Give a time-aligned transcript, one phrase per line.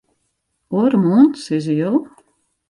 [0.75, 1.91] Oaremoarn, sizze jo?